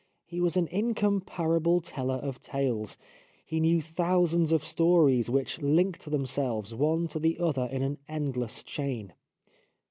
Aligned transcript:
He 0.25 0.41
was 0.41 0.57
an 0.57 0.65
incomparable 0.71 1.79
teller 1.79 2.15
of 2.15 2.41
tales; 2.41 2.97
he 3.45 3.59
knew 3.59 3.83
thousands 3.83 4.51
of 4.51 4.63
stories 4.63 5.29
which 5.29 5.61
linked 5.61 6.09
themselves 6.09 6.73
one 6.73 7.07
to 7.09 7.19
the 7.19 7.37
other 7.37 7.67
in 7.71 7.83
an 7.83 7.99
endless 8.09 8.63
chain." 8.63 9.13